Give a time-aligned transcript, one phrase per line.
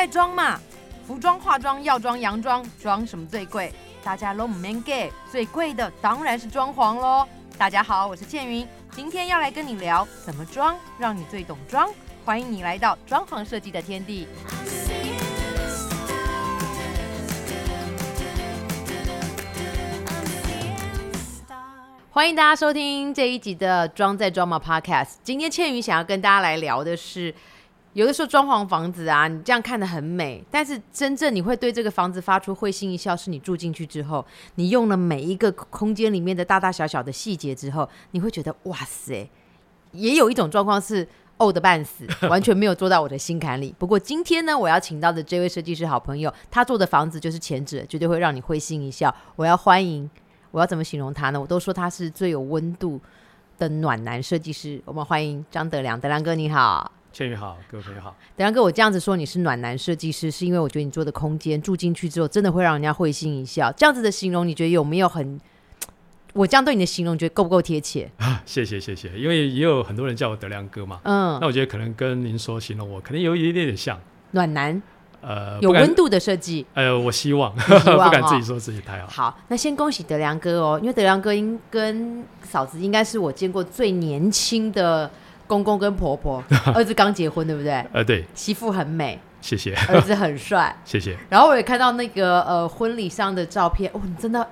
[0.00, 0.58] 在装嘛，
[1.06, 3.70] 服装、化妆、药妆、洋装，装什么最贵？
[4.02, 7.28] 大家都唔 man gay，最贵的当然是装潢喽。
[7.58, 11.86] 大家好，我是倩云，今天要来跟你聊怎么装，让你最懂装。
[12.24, 14.26] 欢迎你来到装潢设计的天地。
[22.10, 25.16] 欢迎大家收听这一集的《装在装嘛》Podcast。
[25.22, 27.34] 今天倩云想要跟大家来聊的是，
[27.92, 39.28] 有的时候装潢房子啊，你这样看的很美，但是真正你会对这个房子发出会心一笑，是你住进去之后，你用了每一个空间里面的大大小小的细节之后，你会觉得哇塞！
[39.90, 41.06] 也有一种状况是
[41.38, 43.74] 呕的半死，完全没有做到我的心坎里。
[43.76, 49.12] 不过今天呢，我要请到的这位设计师好朋友，他做的房子就是前者，绝对会让你会心一笑。
[49.34, 50.08] 我要欢迎，
[50.52, 51.40] 我要怎么形容他呢？
[51.40, 53.00] 我都说他是最有温度
[53.58, 54.80] 的暖男设计师。
[54.84, 56.92] 我们欢迎张德良，德良哥你好。
[57.12, 58.16] 倩宇好，各位朋友好。
[58.36, 63.72] 德良哥，我这样子说你是暖男设计师，是因为我觉得你做的空间住进去之后，真的会让人家会心一笑。
[63.72, 65.40] 这样子的形容，你觉得有没有很？
[66.32, 68.08] 我这样对你的形容，觉得够不够贴切？
[68.18, 71.00] 啊，谢谢谢谢，因为也有很多人叫我德良哥嘛。
[71.02, 73.98] 嗯，那我觉得可能跟您说形容我，可能有一点点像
[74.30, 74.80] 暖男。
[75.22, 76.64] 呃，有温度的设计。
[76.72, 77.52] 呃，我希望，
[77.84, 79.08] 不敢自己说自己太好。
[79.08, 85.10] 好，那先恭喜德良哥哦，因为德良哥应跟嫂子应该是我见过最年轻的
[85.50, 86.42] 公公跟婆婆。
[86.72, 87.84] 儿子刚结婚，对不对？
[87.92, 88.24] 呃，对。
[88.34, 89.74] 媳妇很美，谢谢。
[89.88, 91.16] 儿子很帅， 谢谢。
[91.28, 94.46] 然后我也看到那个呃婚礼上的照片，哦，你真的，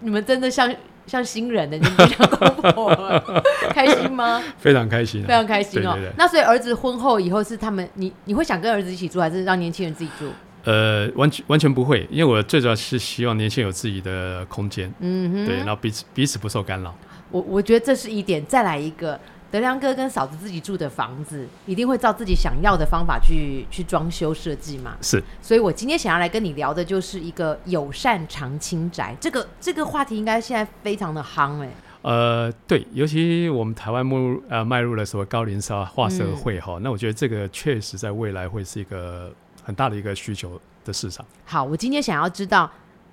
[0.00, 0.74] 你们真的像。
[1.04, 2.94] 像新人的，你们像公婆，
[3.74, 4.40] 开心吗？
[4.56, 5.98] 非常开心，非常开心哦。
[6.16, 10.30] 那所以儿子婚后以后是他们，你你会想跟儿子一起住，还是让年轻人自己住？
[10.62, 16.94] 呃，完全完全不会，因为我最主要是希望年轻人有自己的空间，嗯哼，对，然后彼此彼此不受干扰。
[17.32, 19.18] 我我觉得这是一点，再来一个。
[19.52, 24.96] 德良哥跟嫂子自己住的房子，一定会照自己想要的方法去去装修设计嘛？
[25.02, 25.22] 是。
[25.42, 29.14] 所以我今天想要来跟你聊的，就是一个友善长青宅。
[29.20, 31.68] 这个这个话题应该现在非常的夯哎。
[32.00, 39.30] 呃，对，尤其我们台湾迈入呃迈入了所谓高龄化化社会哈，那我觉得这个确实在未来会是一个
[39.62, 41.24] 很大的一个需求的市场。
[41.44, 42.68] 好，我今天想要知道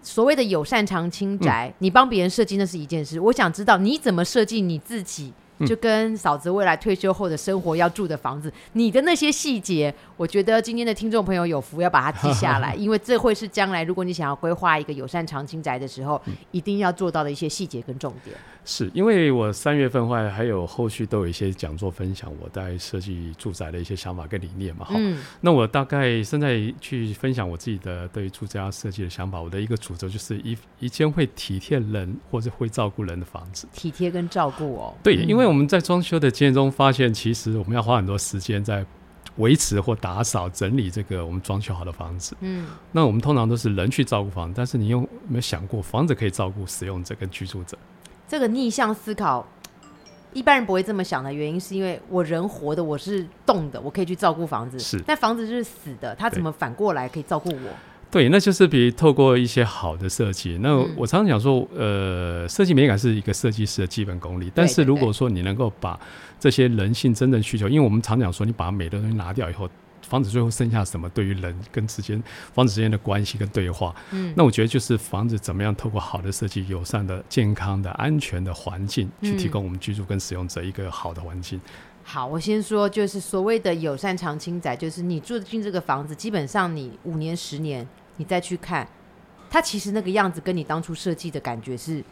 [0.00, 5.30] 所谓的友善长青宅，你帮别人设计那是一件事，我想知道你怎么设计你自己。
[5.66, 16.20] 就跟嫂子未来退休后的生活要住的房子，你的那些细节，我觉得今天的听众朋友有福要把它记下来， 因为这会是将来如果你想要规划一个友善长青宅的时候，
[16.50, 18.36] 一定要做到的一些细节跟重点。
[18.64, 24.94] 是因为我三月份话还有后续都有一些讲座分享我在设计住宅的一些想法跟理念嘛，哈。
[25.40, 33.66] 那我大概现在去分享我自己的对于住家设计的想法，我的一个主轴就是一一间会体贴人或者会照顾人的房子。
[33.72, 34.94] 体贴跟照顾哦。
[35.02, 38.82] 对，因为我们在装修的经验中发现，其实我们要花很多时间在
[39.36, 42.34] 维持或打扫整理这个我们装修好的房子。
[42.40, 42.66] 嗯。
[42.90, 47.76] 那我们通常都是人去照顾房子，但是你有没有想过，房子可以照顾使用者跟居住者？
[48.26, 49.46] 这个逆向思考，
[50.32, 54.78] 一般人不会这么想的原因，是因为我人活的，我是动的，我可以去照顾房子。
[54.78, 57.70] 是，但房子就是死的，它怎么反过来可以照顾我？
[58.12, 60.58] 对，那就是比透过一些好的设计。
[60.60, 64.52] 那我常常讲说，呃，设计美感是一个设计师的基本功力。
[64.54, 65.98] 但是如果说你能够把
[66.38, 69.68] 这些人性真正需求，因为我们常讲说，你把美的东西拿掉以后。
[70.08, 71.08] 房子最后剩下什么？
[71.10, 72.22] 对于人跟之间，
[72.52, 81.58] 房子之间的关系跟对话，嗯，那我觉得就是房子怎么样透过好的设计、友善的、健康的、安全的环境，去提供我们居住跟使用者一个好的环境。
[82.02, 87.86] 好，我先说，就是所谓的友善长青宅，就是你住进这个房子，基本上你五年、十年，
[88.16, 88.88] 你再去看，
[89.50, 92.04] 它其实那个样子跟你当初设计的感觉是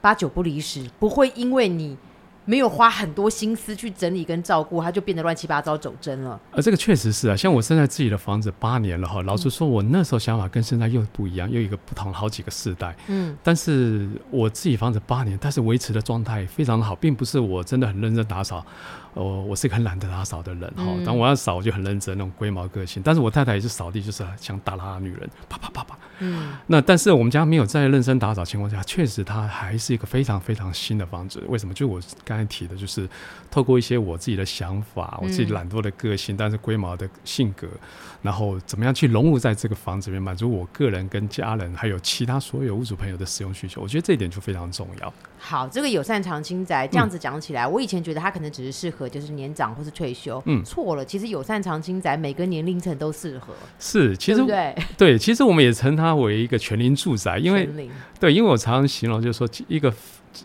[0.00, 1.96] 八九不离十，不会因为你。
[2.46, 6.40] 没有花很多心思去整理跟照顾，它就变得乱七八糟走针了。
[6.52, 12.96] 呃，这个确实是啊，像我现在自己的房子八年了哈，老实说，我那时候想法跟现在又不一样，又一个不同好几个世代。
[13.08, 18.64] 嗯，但是我自己房子八年，但是维持的状态非常的好，并不是我真的很认真打扫。
[19.14, 23.02] 我我是一个很懒得打扫的人哈，当我要扫我就很认真那种龟毛个性。
[23.02, 25.98] 但是我太太也是扫地就是像大拉女人，啪啪啪啪。
[26.18, 31.42] 嗯，那但是我们家没有在认真打扫情况下，确实它还是一个非常非常新的房子。
[31.48, 31.72] 为什么？
[31.72, 33.08] 就我刚才提的，就是
[33.50, 37.66] 透过一些我自己的想法，我自己懒惰的个性，但是龟毛的性格，
[38.22, 43.80] 然后怎么样去融入在这个房子里面，满足我个人跟家人还有其他所有屋主朋友的使用需求。
[43.80, 45.12] 我觉得这一点就非常重要。
[45.38, 53.54] 好，这个友善长青宅这样子讲起来，我以前觉得它可能只是适合就是年长或是退休，嗯，错了，其实友善长青宅每个年龄层都适合。
[53.78, 57.68] 是，其实对对，其实我们也称它为一个全龄住宅，因为
[58.18, 59.92] 对，因为我常常形容就是说一个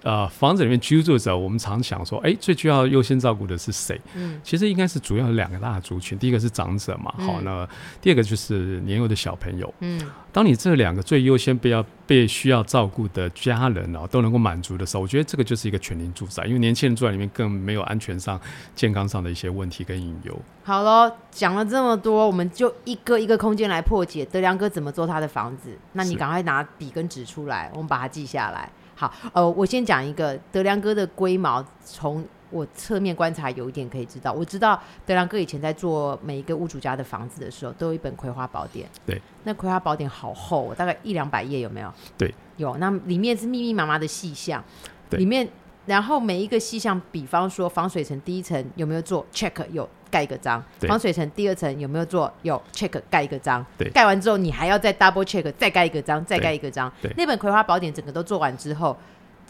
[0.04, 4.00] 呃房子里面居住者，我们常想说，哎，最需要优先照顾的是谁？
[4.16, 7.68] 嗯，其实应该是主要有两个大族群，第一个是长者嘛，好，那
[8.02, 9.74] 第二个就是年幼的小朋友。
[9.80, 10.00] 嗯，
[10.32, 18.40] 当你这两个最优先不要被需要照顾的家人哦都能够满足的时候，我觉得这个就是一个全龄住宅，因为年轻人住在里面更没有安全上、
[18.76, 20.38] 健康上的一些问题跟隐忧。
[20.64, 25.78] 好了，讲了这么多，我们就一个一个空间来破解德良哥怎么做他的房子。
[25.94, 28.70] 那你赶快拿笔跟纸出来，我们把它记下来。
[29.02, 34.32] 好，呃，我先讲一个德良哥的龟毛，从我侧面观察有一点可以知道。
[34.32, 38.88] 我知道德良哥以前在做每一个屋主家的房子的时候，都有一本《葵花宝典》。
[39.04, 41.92] 对，那《葵花宝典》好厚，大概一两百页，有没有？
[42.16, 42.78] 对，有。
[42.78, 44.64] 那里面是密密麻麻的细项，
[45.10, 45.50] 里面，
[45.86, 49.88] 然后每一个细项，比方说防水层第一层有没有做 check 有。
[50.12, 52.30] 盖一个章，防水层第二层有没有做？
[52.42, 56.92] 有 check 盖一个章，盖完之后你还要再 double check，再盖一个章，再盖一个章。
[57.16, 58.98] 那本《葵花宝典》整个都做完之后。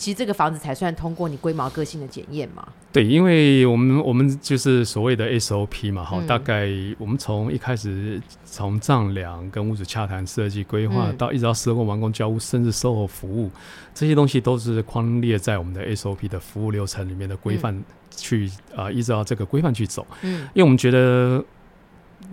[0.01, 2.67] 其实这个房子才算通过你龟毛个性的检验嘛？
[2.91, 6.67] 对，因为我们我们就是所谓的 SOP 嘛，哈，大概
[6.97, 13.51] 我们从一开始从丈量跟屋主洽谈设计规划，到一直到施工完工交屋，甚至售后服务，
[13.93, 20.07] 这些东西都是框列在我们的 SOP 的服务流程里面的规范去啊，依照这个规范去走。
[20.23, 21.45] 嗯，因为我们觉得。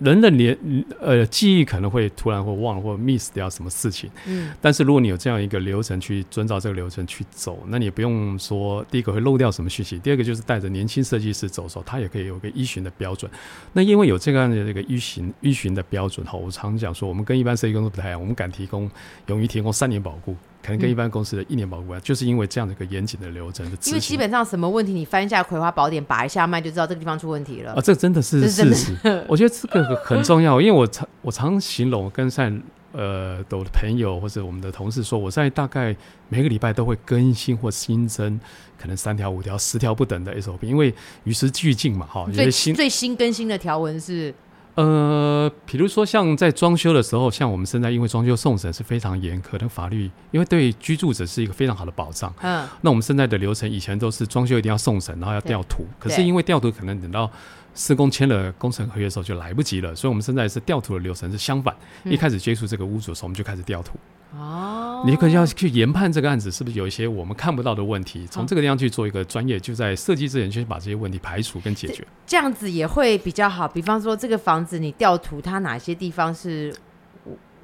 [0.01, 0.57] 人的连
[0.99, 13.29] 呃记忆可能会突然会忘或 miss 掉什么事情，嗯，但是如果你有这样一个流程去遵照这个流程去走，那你不用说第一个会漏掉什么讯息，第二个就是带着年轻设计师走的时候，他也可以有个依循的标准。
[13.73, 18.89] 那因为有这样的这个依循依循的标准哈，我常讲说，我们跟一般设计公司不太一样，我们敢提供
[19.27, 20.35] 勇于提供三年保护。
[20.61, 27.73] 可能跟一般公司的一年保护啊，就是因为这样的一个严谨的流程的因为基本上什么问题，你翻一下《葵花宝典》，把一下脉，就知道这个地方出问题了。
[27.73, 28.95] 啊，这真的是事实。
[29.27, 32.51] 我觉得这个很重要， 因为我常我常形容跟在
[32.91, 35.95] 呃我的朋友或者我们的同事说，我在大概
[36.27, 38.39] 每个礼拜都会更新或新增
[38.77, 42.27] 可能三条、五条、十条不等的 SOP，因为与时俱进嘛，哈。
[42.33, 44.33] 最新最新更新的条文是。
[44.81, 52.33] 呃，比如说像在装修的时候，像我们现在因为装修送审是非常严苛的法律，因为对居住者是一个非常好的保障。
[52.39, 57.29] 嗯，那我们现在的流程以前都是装修一定要送审，然后要调图，可是因为调图可能等到
[57.75, 63.99] 施工签了工程合约的时候就来不及了，所以我们现在是调图的流程是相反，一开始接触这个屋主的时候，我们就开始调图。
[64.37, 73.67] 哦，你可能要去研判这个案子是不是有一些我们看不到的问题，从这个地方去做一个专业，就在设计之前先把这些问题排除跟解决，这样子也会比较好。
[73.67, 76.73] 比方说这个房子你调图，它哪些地方是？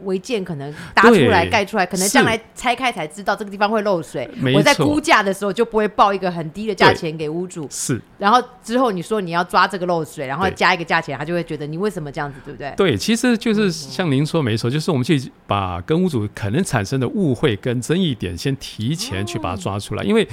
[0.04, 4.30] 违建可能搭出来盖出来，可能将来拆开才知道这个地方会漏水。
[4.54, 7.68] 我在估价的时候就不会报一个很低的价钱给屋主。
[7.70, 12.74] 是，然后之后你说你要抓这个漏水，然后加一个价钱，他就会觉得你为什么这样子，对不对？
[12.76, 20.04] 对，其实就是像您说没错，就是我们去把跟屋主可能产生的误会跟争议点先提前去把它抓出来。
[20.04, 20.28] 因为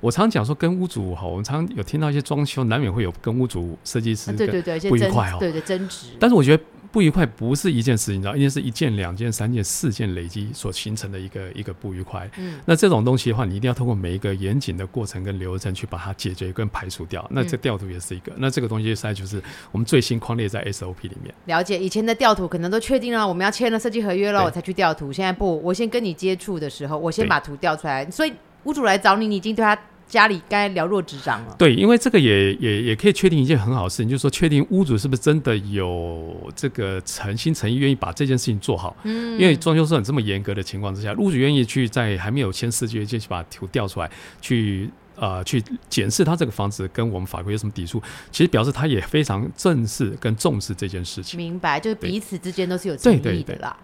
[0.00, 6.08] 我常讲说跟屋主哈，我们常有听到一些装修难免会有跟屋主设计师对对对不愉快哦，对对争执。
[6.20, 6.62] 但是我觉得。
[6.90, 12.28] 不愉快不是一件事情，你知道，一件是一件、两件、三件、四件累积所形成的一个一个不愉快。
[12.36, 17.26] 嗯，那这种东西的话，你一定要通过每一个严谨的过程跟流程去把它解决跟排除掉。
[17.30, 21.34] 那这调图也是一个，那这个东西实在就是我们最新框列在 SOP 里面。
[21.44, 25.12] 了解，以前的调图可能都确定了，我们要签了设计合约了，我才去调图。
[25.12, 28.10] 现在不，我先跟你接触的时候，我先把图调出来。
[28.10, 28.32] 所以
[28.64, 29.78] 屋主来找你，你已经对他。
[30.08, 31.54] 家里该了若指掌了。
[31.58, 38.96] 对，因为这个也也也可以确定一件很好的事情，就是说确定屋主是不是真的有这个诚心诚意愿意把这件事情做好。
[39.04, 44.10] 嗯，因为装修是很这么严格的情况之下，屋主愿意去在还没有签设计就去把图调出来，
[44.40, 51.36] 去呃去检视他这个房子跟我们法规有什么抵触，其实表示他也非常正视跟重视这件事情。
[51.36, 53.76] 明白，就是彼此之间都是有诚意的啦。